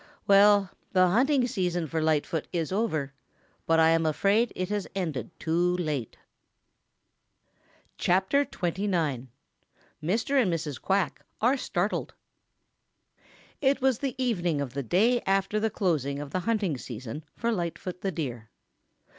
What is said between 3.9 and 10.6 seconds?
afraid it has ended too late." CHAPTER XXIX Mr. AND